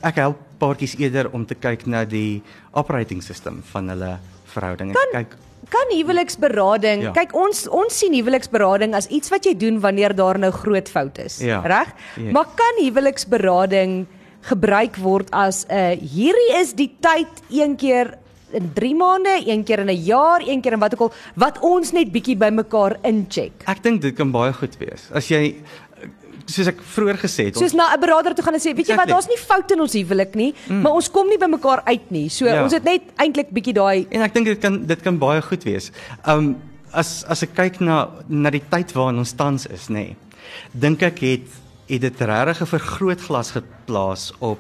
Ek 0.02 0.16
help 0.16 0.38
paartjies 0.58 0.96
eerder 0.98 1.30
om 1.32 1.44
te 1.46 1.54
kyk 1.54 1.86
na 1.86 2.04
die 2.04 2.42
operating 2.72 3.22
system 3.22 3.62
van 3.72 3.88
hulle 3.88 4.18
verhouding. 4.54 4.90
Ek 4.90 5.14
kyk 5.14 5.36
Kan 5.68 5.90
huweliksberading, 5.96 7.02
Ja. 7.02 7.10
kyk 7.12 7.34
ons 7.36 7.68
ons 7.68 7.98
sien 7.98 8.12
huweliksberading 8.14 8.94
as 8.94 9.06
iets 9.08 9.28
wat 9.28 9.44
jy 9.44 9.54
doen 9.56 9.80
wanneer 9.80 10.14
daar 10.14 10.38
nou 10.38 10.50
groot 10.50 10.88
fout 10.88 11.18
is, 11.18 11.38
Ja. 11.40 11.60
reg? 11.60 11.92
Ja. 12.16 12.30
Maar 12.32 12.46
kan 12.54 12.84
huweliksberading 12.84 14.06
gebruik 14.40 14.96
word 14.96 15.30
as 15.32 15.66
'n 15.68 15.74
uh, 15.74 15.96
hierdie 16.00 16.60
is 16.60 16.72
die 16.72 16.90
tyd 17.00 17.28
een 17.50 17.76
keer 17.76 18.14
in 18.52 18.70
3 18.72 18.94
maande, 18.94 19.42
een 19.46 19.64
keer 19.64 19.78
in 19.80 19.88
'n 19.90 20.04
jaar, 20.04 20.40
een 20.46 20.60
keer 20.60 20.72
in 20.72 20.78
wat 20.78 20.94
ook 20.94 21.00
al 21.00 21.12
wat 21.36 21.58
ons 21.60 21.92
net 21.92 22.12
bietjie 22.12 22.36
by 22.36 22.48
mekaar 22.50 22.96
incheck. 23.02 23.52
ek 23.66 23.82
dink 23.82 24.00
dit 24.00 24.14
kan 24.16 24.30
baie 24.30 24.52
goed 24.52 24.76
wees. 24.78 25.10
As 25.12 25.28
jy 25.28 25.56
soos 26.49 26.71
ek 26.71 26.81
vroeër 26.95 27.19
gesê 27.21 27.49
het, 27.49 27.59
Soos 27.61 27.75
na 27.76 27.93
'n 27.95 28.00
beraader 28.00 28.35
toe 28.35 28.45
gaan 28.45 28.55
en 28.55 28.61
sê, 28.61 28.73
weet 28.75 28.88
jy 28.88 28.97
wat, 28.97 29.07
Exactly. 29.09 29.12
daar's 29.12 29.28
nie 29.28 29.40
foute 29.49 29.75
in 29.75 29.81
ons 29.81 29.93
huwelik 29.93 30.35
nie, 30.35 30.55
mm. 30.69 30.81
maar 30.83 30.93
ons 30.93 31.11
kom 31.11 31.28
nie 31.28 31.38
by 31.38 31.47
mekaar 31.47 31.83
uit 31.85 32.11
nie. 32.11 32.28
So 32.28 32.47
Ja. 32.47 32.62
ons 32.62 32.73
het 32.73 32.85
net 32.85 33.02
eintlik 33.17 33.50
bietjie 33.52 33.75
daai 33.75 34.07
En 34.11 34.23
ek 34.23 34.35
dink 34.35 34.47
dit 34.47 34.61
kan 34.61 34.87
dit 34.87 35.02
kan 35.02 35.19
baie 35.19 35.43
goed 35.43 35.64
wees. 35.64 35.93
Um 36.26 36.57
as 36.93 37.25
as 37.28 37.43
ek 37.43 37.55
kyk 37.55 37.81
na 37.81 38.09
na 38.28 38.50
die 38.50 38.62
tyd 38.71 38.93
waarin 38.93 39.19
ons 39.19 39.33
tans 39.33 39.67
is, 39.67 39.88
nê. 39.88 39.95
Nee, 39.95 40.17
dink 40.73 41.02
ek 41.02 41.19
het 41.19 41.47
het 41.88 42.00
dit 42.00 42.21
regtig 42.21 42.61
'n 42.62 42.67
vergrootglas 42.78 43.50
geplaas 43.52 44.33
op 44.40 44.59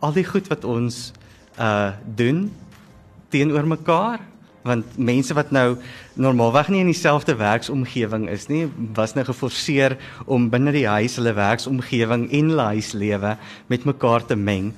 al 0.00 0.12
die 0.12 0.24
goed 0.24 0.48
wat 0.48 0.64
ons 0.64 1.12
uh 1.58 1.92
doen 2.16 2.50
teenoor 3.30 3.66
mekaar 3.66 4.20
want 4.66 4.98
mense 4.98 5.34
wat 5.34 5.50
nou 5.54 5.76
normaalweg 6.18 6.68
nie 6.72 6.82
in 6.82 6.90
dieselfde 6.90 7.36
werksomgewing 7.38 8.28
is 8.32 8.48
nie 8.50 8.66
was 8.96 9.14
nou 9.14 9.24
geforseer 9.28 9.96
om 10.26 10.48
binne 10.50 10.74
die 10.74 10.86
huis 10.88 11.16
hulle 11.20 11.34
werksomgewing 11.36 12.28
en 12.28 12.52
hulle 12.52 12.70
huislewe 12.74 13.36
met 13.68 13.86
mekaar 13.88 14.26
te 14.26 14.36
meng 14.36 14.72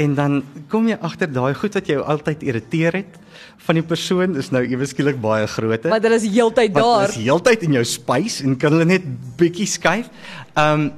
en 0.00 0.14
dan 0.16 0.38
kom 0.72 0.88
jy 0.88 0.96
agter 1.04 1.30
daai 1.32 1.54
goed 1.56 1.74
wat 1.76 1.88
jou 1.88 2.00
altyd 2.14 2.44
irriteer 2.48 3.00
het 3.02 3.18
van 3.66 3.78
die 3.78 3.86
persoon 3.86 4.36
is 4.40 4.50
nou 4.54 4.62
ewe 4.64 4.86
skielik 4.88 5.20
baie 5.22 5.48
groter 5.50 5.92
want 5.92 6.06
hulle 6.08 6.20
is 6.20 6.28
heeltyd 6.28 6.74
daar. 6.76 6.84
hulle 6.84 7.10
is 7.10 7.18
heeltyd 7.20 7.66
in 7.68 7.78
jou 7.80 7.84
spys 7.88 8.40
en 8.44 8.56
kan 8.56 8.74
hulle 8.76 8.88
net 8.88 9.04
bietjie 9.40 9.68
skuif. 9.68 10.08
Um 10.58 10.90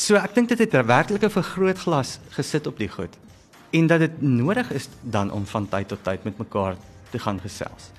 so 0.00 0.16
ek 0.16 0.32
dink 0.34 0.48
dit 0.48 0.58
het 0.58 0.74
'n 0.74 0.86
werklike 0.86 1.28
vergrootglas 1.28 2.18
gesit 2.36 2.66
op 2.66 2.78
die 2.78 2.88
goed 2.88 3.18
en 3.70 3.86
dat 3.86 4.00
dit 4.00 4.22
nodig 4.22 4.70
is 4.72 4.88
dan 5.02 5.30
om 5.30 5.46
van 5.46 5.68
tyd 5.68 5.88
tot 5.88 6.02
tyd 6.04 6.24
met 6.24 6.38
mekaar 6.38 6.76
te 7.10 7.18
gaan 7.18 7.40
gesels 7.40 7.90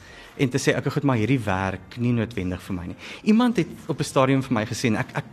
en 0.41 0.49
te 0.49 0.59
sê 0.61 0.73
ek 0.75 0.89
goed 0.93 1.05
maar 1.07 1.19
hierdie 1.19 1.39
werk 1.43 1.97
nie 2.01 2.13
noodwendig 2.15 2.61
vir 2.65 2.75
my 2.75 2.85
nie. 2.91 2.97
Iemand 3.33 3.57
het 3.57 3.69
op 3.87 3.99
'n 3.99 4.03
stadium 4.03 4.41
vir 4.43 4.53
my 4.53 4.65
gesê 4.65 4.87
en 4.87 4.97
ek 4.97 5.09
ek 5.15 5.25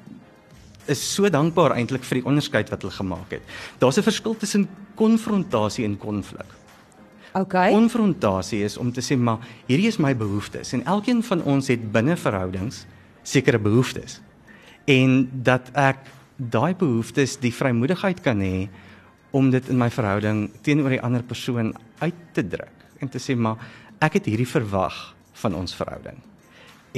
is 0.87 1.14
so 1.14 1.28
dankbaar 1.28 1.76
eintlik 1.76 2.04
vir 2.04 2.20
die 2.20 2.26
onderskeid 2.26 2.70
wat 2.70 2.82
hulle 2.82 2.92
gemaak 2.92 3.30
het. 3.30 3.42
Daar's 3.78 3.99
'n 3.99 4.02
verskil 4.02 4.37
tussen 4.37 4.68
konfrontasie 4.94 5.85
en 5.85 5.99
konflik. 5.99 6.47
Okay. 7.35 7.70
Konfrontasie 7.70 8.64
is 8.64 8.76
om 8.76 8.92
te 8.92 9.00
sê 9.00 9.16
maar 9.16 9.38
hierdie 9.66 9.88
is 9.88 9.99
my 9.99 10.16
behoeftes 10.16 10.73
en 10.73 10.85
elkeen 10.85 11.23
van 11.23 11.42
ons 11.42 11.68
het 11.68 11.92
binne 11.92 12.16
verhoudings 12.16 12.87
sekere 13.23 13.58
behoeftes. 13.58 14.20
En 14.87 15.30
dat 15.32 15.70
ek 15.75 15.99
daai 16.37 16.75
behoeftes 16.75 17.37
die 17.37 17.54
vrymoedigheid 17.54 18.20
kan 18.20 18.40
hê 18.40 18.68
om 19.30 19.50
dit 19.50 19.68
in 19.68 19.78
my 19.78 19.90
verhouding 19.90 20.50
teenoor 20.62 20.88
die 20.88 21.02
ander 21.02 21.23
persoon 21.23 21.75
uit 21.99 22.14
te 22.32 22.49
druk 22.49 22.77
en 22.99 23.09
te 23.09 23.19
sê 23.19 23.37
maar 23.37 23.57
ek 24.05 24.19
het 24.19 24.28
hierdie 24.31 24.49
verwag 24.49 24.97
van 25.43 25.55
ons 25.55 25.75
verhouding. 25.75 26.19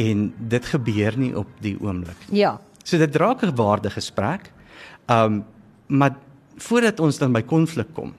En 0.01 0.27
dit 0.39 0.67
gebeur 0.73 1.17
nie 1.19 1.33
op 1.37 1.49
die 1.65 1.77
oomblik 1.81 2.29
nie. 2.29 2.41
Ja. 2.41 2.59
So 2.85 2.99
dit 2.99 3.13
draak 3.13 3.43
'n 3.43 3.55
waarde 3.55 3.91
gesprek. 3.91 4.53
Um 5.09 5.45
maar 5.87 6.17
voordat 6.57 7.01
ons 7.01 7.19
dan 7.19 7.33
by 7.33 7.43
konflik 7.43 7.95
kom. 7.95 8.15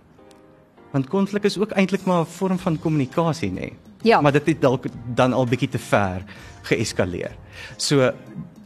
Want 0.92 1.08
konflik 1.08 1.44
is 1.44 1.58
ook 1.58 1.72
eintlik 1.72 2.06
maar 2.06 2.22
'n 2.22 2.26
vorm 2.26 2.60
van 2.60 2.80
kommunikasie, 2.80 3.52
nê. 3.52 3.74
Ja. 4.02 4.22
Maar 4.22 4.32
dit 4.32 4.46
het 4.46 4.62
dalk 4.62 4.86
dan 5.16 5.34
al 5.34 5.46
bietjie 5.46 5.70
te 5.70 5.80
ver 5.80 6.24
geeskaleer. 6.62 7.32
So 7.78 8.12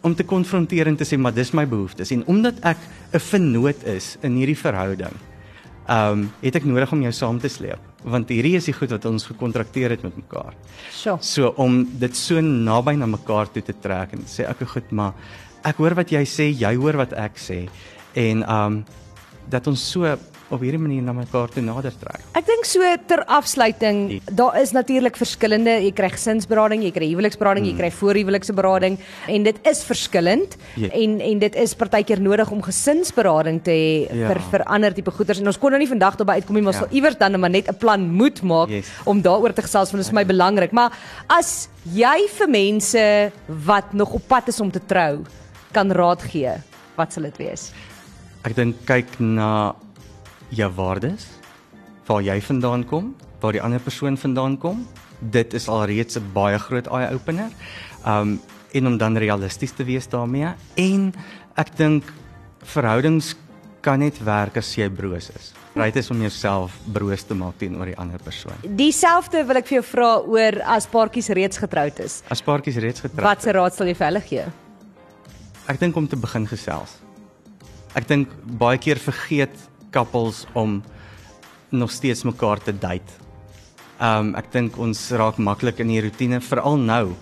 om 0.02 0.16
te 0.16 0.24
konfronteer 0.24 0.88
en 0.88 0.96
te 0.96 1.06
sê 1.06 1.18
maar 1.18 1.34
dis 1.34 1.52
my 1.52 1.68
behoeftes 1.68 2.12
en 2.12 2.26
omdat 2.26 2.60
ek 2.60 2.78
'n 3.14 3.20
vennoot 3.20 3.84
is 3.84 4.18
in 4.22 4.36
hierdie 4.36 4.58
verhouding, 4.58 5.14
um 5.90 6.32
het 6.42 6.56
ek 6.56 6.66
nodig 6.66 6.92
om 6.92 7.02
jou 7.02 7.12
saam 7.12 7.40
te 7.40 7.48
sleep 7.48 7.80
want 8.06 8.30
hierdie 8.30 8.56
is 8.60 8.68
die 8.70 8.76
goed 8.76 8.94
wat 8.94 9.06
ons 9.10 9.26
gekontrakteer 9.26 9.96
het 9.96 10.04
met 10.06 10.16
mekaar. 10.20 10.54
Sjoe. 10.94 11.18
So 11.26 11.54
om 11.62 11.82
dit 12.00 12.18
so 12.18 12.42
naby 12.42 12.96
na 13.00 13.10
mekaar 13.10 13.50
toe 13.52 13.64
te 13.66 13.74
trek 13.82 14.14
en 14.14 14.26
sê 14.30 14.46
ek 14.50 14.62
goed, 14.70 14.92
maar 14.92 15.16
ek 15.66 15.82
hoor 15.82 15.98
wat 15.98 16.14
jy 16.14 16.22
sê, 16.30 16.52
jy 16.54 16.76
hoor 16.78 17.00
wat 17.02 17.16
ek 17.18 17.42
sê 17.42 17.66
en 18.16 18.46
um 18.50 18.84
dat 19.50 19.68
ons 19.70 19.82
so 19.92 20.10
op 20.50 20.62
hierdie 20.62 20.80
manier 20.80 21.02
na 21.02 21.12
mekaar 21.14 21.50
toe 21.50 21.62
nader 21.64 21.92
trek. 22.00 22.22
Ek 22.38 22.46
dink 22.46 22.66
so 22.66 22.80
ter 23.08 23.24
afsluiting, 23.26 24.12
Ja. 24.12 24.20
daar 24.32 24.62
is 24.62 24.72
natuurlik 24.72 25.18
verskillende, 25.18 25.82
jy 25.82 25.92
kry 25.92 26.10
gesinsberading, 26.10 26.84
jy 26.84 26.92
kry 26.92 27.08
huweliksberading, 27.14 27.66
Hmm. 27.66 27.72
jy 27.74 27.78
kry 27.78 27.92
voorhuwelikse 27.92 28.54
berading 28.54 28.98
en 29.28 29.44
dit 29.44 29.56
is 29.68 29.84
verskillend 29.84 30.56
Ja. 30.76 30.90
en 30.94 31.20
en 31.22 31.40
dit 31.40 31.56
is 31.56 31.74
partykeer 31.74 32.22
nodig 32.22 32.52
om 32.52 32.62
gesinsberading 32.62 33.64
te 33.64 33.72
hê 33.72 34.16
Ja. 34.16 34.28
vir 34.28 34.40
vir 34.52 34.64
ander 34.68 34.94
tipe 34.94 35.12
goeders 35.12 35.40
en 35.40 35.48
ons 35.48 35.58
kon 35.58 35.72
nou 35.72 35.80
nie 35.80 35.88
vandag 35.88 36.16
daarby 36.18 36.34
uitkom 36.42 36.56
nie, 36.56 36.62
maar 36.64 36.74
Ja. 36.74 36.80
sal 36.80 36.88
iewers 36.92 37.18
dan 37.18 37.40
maar 37.40 37.50
net 37.50 37.68
'n 37.68 37.76
plan 37.78 38.02
moet 38.12 38.42
maak 38.44 38.70
Yes. 38.70 38.88
om 39.06 39.22
daaroor 39.22 39.54
te 39.54 39.62
gesels 39.62 39.92
want 39.92 40.04
dit 40.04 40.06
is 40.06 40.10
vir 40.10 40.16
my 40.16 40.26
belangrik. 40.26 40.72
Maar 40.72 40.92
as 41.28 41.68
jy 41.92 42.28
vir 42.38 42.48
mense 42.50 43.32
wat 43.48 43.94
nog 43.94 44.14
op 44.14 44.28
pad 44.28 44.48
is 44.48 44.60
om 44.60 44.72
te 44.72 44.82
trou, 44.86 45.24
kan 45.72 45.92
raad 45.92 46.22
gee, 46.22 46.52
wat 46.96 47.14
sal 47.14 47.24
dit 47.24 47.38
wees? 47.38 47.72
Ek 48.44 48.56
dink 48.56 48.76
kyk 48.86 49.20
na 49.20 49.74
jou 50.50 50.72
waardes, 50.76 51.28
waar 52.06 52.22
jy 52.22 52.42
vandaan 52.42 52.86
kom, 52.86 53.16
waar 53.42 53.56
die 53.56 53.62
ander 53.62 53.80
persoon 53.80 54.18
vandaan 54.18 54.58
kom. 54.58 54.88
Dit 55.20 55.54
is 55.54 55.68
alreeds 55.68 56.18
'n 56.18 56.32
baie 56.34 56.60
groot 56.60 56.88
eye 56.88 57.14
opener. 57.14 57.50
Um 58.06 58.40
en 58.76 58.88
om 58.88 58.98
dan 58.98 59.18
realisties 59.18 59.72
te 59.72 59.84
wees 59.84 60.08
daarmee 60.08 60.52
en 60.76 61.14
ek 61.56 61.70
dink 61.78 62.04
verhoudings 62.64 63.36
kan 63.86 64.00
net 64.00 64.18
werk 64.26 64.58
as 64.58 64.74
jy 64.76 64.90
broos 64.90 65.30
is. 65.30 65.54
Ryk 65.76 65.96
is 65.96 66.10
om 66.12 66.22
jouself 66.24 66.76
broos 66.96 67.24
te 67.24 67.36
maak 67.36 67.58
teenoor 67.60 67.86
die 67.86 67.98
ander 68.00 68.20
persoon. 68.24 68.56
Dieselfde 68.80 69.44
wil 69.48 69.60
ek 69.60 69.68
vir 69.68 69.78
jou 69.82 69.86
vra 69.90 70.10
oor 70.24 70.60
as 70.76 70.88
paartjies 70.92 71.30
reeds 71.36 71.60
getroud 71.62 72.00
is. 72.00 72.22
As 72.32 72.42
paartjies 72.42 72.80
reeds 72.84 73.04
getroud 73.04 73.28
Wat 73.28 73.44
se 73.44 73.52
raad 73.56 73.76
sal 73.76 73.88
jy 73.88 73.96
vir 74.00 74.08
hulle 74.08 74.22
gee? 74.22 74.46
Ek 75.68 75.80
dink 75.80 75.96
om 75.96 76.08
te 76.08 76.16
begin 76.16 76.48
gesels. 76.48 76.98
Ek 77.96 78.08
dink 78.08 78.32
baie 78.60 78.80
keer 78.82 79.00
vergeet 79.00 79.56
couples 79.96 80.44
om 80.54 80.82
nog 81.72 81.92
steeds 81.92 82.26
mekaar 82.28 82.62
te 82.64 82.74
date. 82.76 83.24
Um 84.02 84.34
ek 84.36 84.52
dink 84.52 84.78
ons 84.82 85.00
raak 85.16 85.40
maklik 85.40 85.80
in 85.84 85.94
die 85.94 86.02
rotine 86.04 86.42
veral 86.44 86.78
nou. 86.82 87.16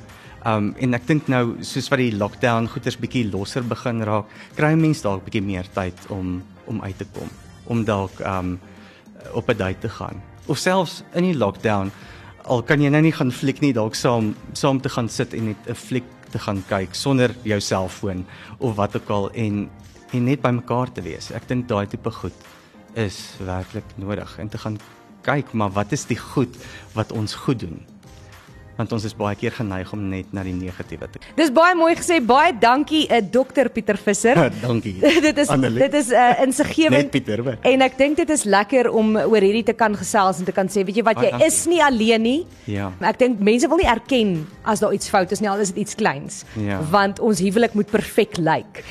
Um 0.49 0.73
en 0.81 0.97
ek 0.97 1.05
dink 1.09 1.29
nou 1.31 1.43
soos 1.61 1.89
wat 1.93 2.01
die 2.01 2.15
lockdown 2.17 2.67
goeters 2.73 2.97
bietjie 2.99 3.27
losser 3.29 3.65
begin 3.67 4.01
raak, 4.07 4.29
kry 4.57 4.73
mense 4.79 5.05
dalk 5.05 5.25
bietjie 5.27 5.45
meer 5.45 5.69
tyd 5.75 5.97
om 6.13 6.41
om 6.65 6.79
uit 6.81 6.95
te 6.97 7.05
kom, 7.11 7.29
om 7.67 7.83
dalk 7.85 8.19
um 8.25 8.57
op 9.33 9.49
'n 9.49 9.57
date 9.57 9.79
te 9.79 9.89
gaan. 9.89 10.21
Of 10.47 10.57
selfs 10.57 11.03
in 11.13 11.23
die 11.23 11.37
lockdown 11.37 11.91
al 12.45 12.63
kan 12.63 12.81
jy 12.81 12.89
nou 12.89 13.01
nie 13.01 13.15
gaan 13.15 13.31
fliek 13.31 13.61
nie, 13.61 13.73
dalk 13.73 13.95
saam 13.95 14.35
saam 14.53 14.81
te 14.81 14.89
gaan 14.89 15.09
sit 15.09 15.33
en 15.33 15.45
net 15.45 15.69
'n 15.69 15.75
fliek 15.75 16.03
te 16.31 16.39
gaan 16.39 16.63
kyk 16.67 16.95
sonder 16.95 17.35
jou 17.43 17.59
selfoon 17.59 18.25
of 18.59 18.75
wat 18.75 18.95
ook 18.95 19.09
al 19.09 19.29
en 19.31 19.69
en 20.13 20.25
net 20.25 20.41
by 20.41 20.49
mekaar 20.49 20.91
te 20.93 21.01
wees. 21.01 21.31
Ek 21.31 21.47
dink 21.47 21.67
daai 21.67 21.87
tipe 21.87 22.11
goed 22.11 22.33
is 22.93 23.35
werklik 23.45 23.85
nodig. 23.95 24.37
En 24.37 24.49
te 24.49 24.57
gaan 24.57 24.77
kyk 25.21 25.53
maar 25.53 25.71
wat 25.71 25.91
is 25.91 26.05
die 26.05 26.19
goed 26.19 26.55
wat 26.93 27.11
ons 27.11 27.33
goed 27.33 27.59
doen 27.59 27.92
want 28.77 28.91
ons 28.95 29.03
is 29.05 29.13
baie 29.13 29.35
keer 29.37 29.51
geneig 29.53 29.91
om 29.93 30.01
net 30.09 30.31
na 30.33 30.43
die 30.43 30.53
negatiewe 30.53 31.07
te 31.11 31.19
kyk. 31.19 31.27
Dis 31.37 31.51
baie 31.53 31.75
mooi 31.77 31.93
gesê. 31.95 32.17
Baie 32.25 32.53
dankie, 32.59 33.03
uh, 33.11 33.19
Dr 33.21 33.69
Pieter 33.73 33.97
Visser. 33.97 34.39
Dankie. 34.63 34.95
dit 35.27 35.37
is 35.37 35.49
Annelie. 35.53 35.79
dit 35.85 35.93
is 35.93 36.09
uh, 36.11 36.31
insiggewend 36.43 36.97
Net 37.03 37.11
Pieter, 37.11 37.43
hoor. 37.45 37.57
En 37.61 37.81
ek 37.85 37.97
dink 37.99 38.17
dit 38.17 38.29
is 38.33 38.43
lekker 38.49 38.89
om 38.91 39.15
oor 39.17 39.41
hierdie 39.45 39.63
te 39.67 39.73
kan 39.77 39.93
gesels 39.99 40.39
en 40.41 40.45
te 40.49 40.55
kan 40.55 40.67
sê, 40.71 40.83
weet 40.87 40.97
jy 41.01 41.05
wat, 41.05 41.15
Baie 41.21 41.27
jy 41.29 41.31
dankie. 41.37 41.47
is 41.51 41.61
nie 41.69 41.81
alleen 41.83 42.21
nie. 42.25 42.39
Ja. 42.65 42.91
Ek 43.01 43.19
dink 43.21 43.39
mense 43.39 43.67
wil 43.69 43.77
nie 43.83 43.89
erken 43.89 44.35
as 44.63 44.79
daar 44.81 44.93
iets 44.95 45.09
fout 45.11 45.31
is 45.31 45.41
nie, 45.43 45.49
al 45.51 45.59
is 45.61 45.71
dit 45.73 45.83
iets 45.85 45.95
kleins. 45.99 46.41
Ja. 46.57 46.81
Want 46.91 47.19
ons 47.19 47.39
huwelik 47.43 47.73
moet 47.77 47.89
perfek 47.93 48.37
lyk. 48.41 48.83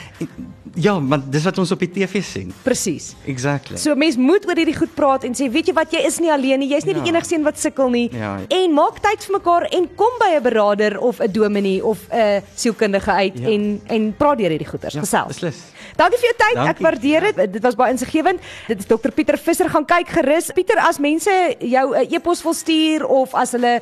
Ja, 0.81 0.95
want 1.05 1.27
dis 1.33 1.45
wat 1.45 1.59
ons 1.61 1.73
op 1.75 1.83
die 1.85 1.91
TV 1.93 2.23
sien. 2.25 2.53
Presies. 2.65 3.11
Exactly. 3.29 3.77
So 3.77 3.93
mens 3.99 4.17
moet 4.17 4.47
oor 4.49 4.57
hierdie 4.57 4.77
goed 4.79 4.95
praat 4.97 5.27
en 5.29 5.35
sê, 5.37 5.51
weet 5.53 5.69
jy 5.69 5.75
wat, 5.77 5.93
jy 5.93 6.01
is 6.09 6.17
nie 6.23 6.31
alleen 6.33 6.63
nie. 6.65 6.71
Jy's 6.73 6.87
nie 6.89 6.95
die 6.97 7.03
Ja. 7.05 7.11
enigste 7.13 7.35
een 7.37 7.45
wat 7.45 7.59
sukkel 7.61 7.91
nie. 7.93 8.07
Ja. 8.17 8.39
En 8.49 8.73
maak 8.73 9.03
tyd 9.05 9.21
vir 9.27 9.37
mekaar 9.37 9.67
en 9.73 9.89
kom 9.97 10.11
by 10.19 10.35
'n 10.37 10.43
beraader 10.43 10.99
of 11.01 11.21
'n 11.21 11.33
dominee 11.33 11.85
of 11.85 11.99
'n 12.11 12.43
sielkundige 12.55 13.11
uit 13.11 13.39
Ja. 13.39 13.49
en 13.49 13.81
en 13.87 14.15
praat 14.17 14.39
deur 14.39 14.49
hierdie 14.49 14.67
goeters. 14.69 14.95
Ja, 14.95 15.01
Gesels. 15.01 15.27
beslis. 15.29 15.57
Dankie 15.97 16.19
vir 16.19 16.27
jou 16.29 16.37
tyd. 16.39 16.57
Ek 16.57 16.65
Dankie. 16.65 16.83
waardeer 16.85 17.21
dit. 17.35 17.53
Dit 17.53 17.63
was 17.63 17.75
baie 17.75 17.91
insiggewend. 17.93 18.41
Dit 18.69 18.79
is 18.79 18.87
Dr 18.87 19.11
Pieter 19.11 19.39
Visser 19.39 19.69
gaan 19.71 19.85
kyk 19.85 20.09
gerus. 20.09 20.51
Pieter, 20.55 20.77
as 20.79 20.99
mense 20.99 21.57
jou 21.59 21.95
'n 21.97 22.07
e-pos 22.15 22.43
wil 22.43 22.55
stuur 22.55 23.05
of 23.07 23.35
as 23.35 23.53
hulle 23.53 23.81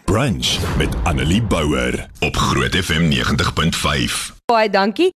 Brunch 0.05 0.77
met 0.77 0.95
Annelie 1.03 1.43
Bouwer 1.43 2.09
op 2.21 2.37
Groot 2.37 2.75
FM 2.77 3.11
90.5. 3.11 4.35
Baie 4.45 4.71
dankie. 4.71 5.13